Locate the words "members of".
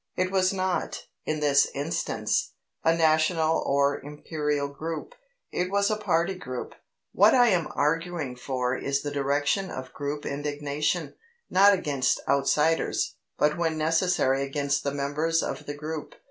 14.91-15.67